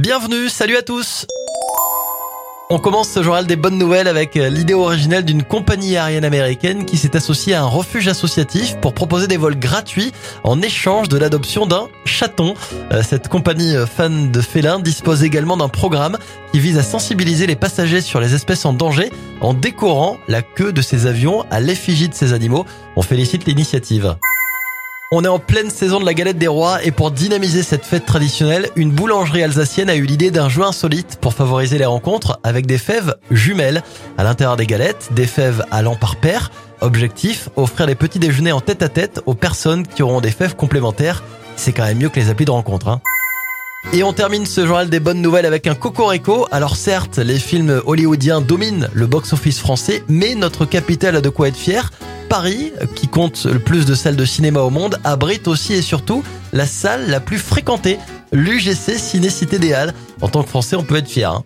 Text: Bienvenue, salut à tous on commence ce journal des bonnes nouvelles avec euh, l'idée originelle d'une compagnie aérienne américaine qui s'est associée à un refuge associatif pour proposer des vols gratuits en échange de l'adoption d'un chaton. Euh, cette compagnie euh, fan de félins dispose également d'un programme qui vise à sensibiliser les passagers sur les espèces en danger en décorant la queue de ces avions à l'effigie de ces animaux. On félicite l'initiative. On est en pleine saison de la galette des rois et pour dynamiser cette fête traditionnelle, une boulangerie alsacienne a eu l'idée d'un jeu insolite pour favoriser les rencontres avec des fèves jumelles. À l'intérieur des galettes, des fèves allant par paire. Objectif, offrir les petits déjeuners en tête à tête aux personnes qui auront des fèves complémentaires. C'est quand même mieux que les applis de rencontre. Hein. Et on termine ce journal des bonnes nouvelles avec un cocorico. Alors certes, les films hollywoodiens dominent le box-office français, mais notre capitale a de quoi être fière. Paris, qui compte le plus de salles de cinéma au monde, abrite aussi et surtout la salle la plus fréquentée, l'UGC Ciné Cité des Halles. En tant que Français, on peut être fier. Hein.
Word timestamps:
Bienvenue, 0.00 0.48
salut 0.48 0.78
à 0.78 0.82
tous 0.82 1.26
on 2.72 2.78
commence 2.78 3.08
ce 3.08 3.20
journal 3.20 3.48
des 3.48 3.56
bonnes 3.56 3.78
nouvelles 3.78 4.06
avec 4.06 4.36
euh, 4.36 4.48
l'idée 4.48 4.74
originelle 4.74 5.24
d'une 5.24 5.42
compagnie 5.42 5.96
aérienne 5.96 6.24
américaine 6.24 6.84
qui 6.86 6.96
s'est 6.98 7.16
associée 7.16 7.54
à 7.54 7.62
un 7.62 7.66
refuge 7.66 8.06
associatif 8.06 8.76
pour 8.76 8.94
proposer 8.94 9.26
des 9.26 9.36
vols 9.36 9.58
gratuits 9.58 10.12
en 10.44 10.62
échange 10.62 11.08
de 11.08 11.18
l'adoption 11.18 11.66
d'un 11.66 11.88
chaton. 12.04 12.54
Euh, 12.92 13.02
cette 13.02 13.26
compagnie 13.26 13.74
euh, 13.74 13.86
fan 13.86 14.30
de 14.30 14.40
félins 14.40 14.78
dispose 14.78 15.24
également 15.24 15.56
d'un 15.56 15.68
programme 15.68 16.16
qui 16.52 16.60
vise 16.60 16.78
à 16.78 16.84
sensibiliser 16.84 17.48
les 17.48 17.56
passagers 17.56 18.00
sur 18.00 18.20
les 18.20 18.34
espèces 18.34 18.64
en 18.64 18.72
danger 18.72 19.10
en 19.40 19.52
décorant 19.52 20.18
la 20.28 20.40
queue 20.40 20.72
de 20.72 20.80
ces 20.80 21.06
avions 21.06 21.44
à 21.50 21.58
l'effigie 21.58 22.08
de 22.08 22.14
ces 22.14 22.32
animaux. 22.32 22.66
On 22.94 23.02
félicite 23.02 23.46
l'initiative. 23.46 24.14
On 25.12 25.24
est 25.24 25.28
en 25.28 25.40
pleine 25.40 25.70
saison 25.70 25.98
de 25.98 26.04
la 26.04 26.14
galette 26.14 26.38
des 26.38 26.46
rois 26.46 26.84
et 26.84 26.92
pour 26.92 27.10
dynamiser 27.10 27.64
cette 27.64 27.84
fête 27.84 28.06
traditionnelle, 28.06 28.68
une 28.76 28.92
boulangerie 28.92 29.42
alsacienne 29.42 29.90
a 29.90 29.96
eu 29.96 30.04
l'idée 30.04 30.30
d'un 30.30 30.48
jeu 30.48 30.62
insolite 30.62 31.18
pour 31.20 31.34
favoriser 31.34 31.78
les 31.78 31.84
rencontres 31.84 32.38
avec 32.44 32.64
des 32.64 32.78
fèves 32.78 33.16
jumelles. 33.32 33.82
À 34.18 34.22
l'intérieur 34.22 34.56
des 34.56 34.68
galettes, 34.68 35.08
des 35.10 35.26
fèves 35.26 35.64
allant 35.72 35.96
par 35.96 36.14
paire. 36.14 36.52
Objectif, 36.80 37.48
offrir 37.56 37.88
les 37.88 37.96
petits 37.96 38.20
déjeuners 38.20 38.52
en 38.52 38.60
tête 38.60 38.84
à 38.84 38.88
tête 38.88 39.20
aux 39.26 39.34
personnes 39.34 39.84
qui 39.84 40.04
auront 40.04 40.20
des 40.20 40.30
fèves 40.30 40.54
complémentaires. 40.54 41.24
C'est 41.56 41.72
quand 41.72 41.86
même 41.86 41.98
mieux 41.98 42.08
que 42.08 42.20
les 42.20 42.30
applis 42.30 42.44
de 42.44 42.52
rencontre. 42.52 42.86
Hein. 42.86 43.00
Et 43.92 44.04
on 44.04 44.12
termine 44.12 44.46
ce 44.46 44.64
journal 44.64 44.90
des 44.90 45.00
bonnes 45.00 45.22
nouvelles 45.22 45.46
avec 45.46 45.66
un 45.66 45.74
cocorico. 45.74 46.46
Alors 46.52 46.76
certes, 46.76 47.18
les 47.18 47.40
films 47.40 47.82
hollywoodiens 47.84 48.42
dominent 48.42 48.88
le 48.92 49.08
box-office 49.08 49.58
français, 49.58 50.04
mais 50.06 50.36
notre 50.36 50.66
capitale 50.66 51.16
a 51.16 51.20
de 51.20 51.30
quoi 51.30 51.48
être 51.48 51.56
fière. 51.56 51.90
Paris, 52.30 52.72
qui 52.94 53.08
compte 53.08 53.44
le 53.44 53.58
plus 53.58 53.86
de 53.86 53.94
salles 53.94 54.14
de 54.14 54.24
cinéma 54.24 54.60
au 54.60 54.70
monde, 54.70 55.00
abrite 55.02 55.48
aussi 55.48 55.74
et 55.74 55.82
surtout 55.82 56.22
la 56.52 56.64
salle 56.64 57.10
la 57.10 57.18
plus 57.18 57.38
fréquentée, 57.38 57.98
l'UGC 58.30 58.98
Ciné 58.98 59.28
Cité 59.30 59.58
des 59.58 59.72
Halles. 59.72 59.92
En 60.20 60.28
tant 60.28 60.44
que 60.44 60.48
Français, 60.48 60.76
on 60.76 60.84
peut 60.84 60.94
être 60.94 61.08
fier. 61.08 61.28
Hein. 61.28 61.44